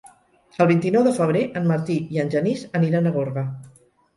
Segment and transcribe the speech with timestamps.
[0.63, 3.45] El vint-i-nou de febrer en Martí i en Genís aniran a Gorga.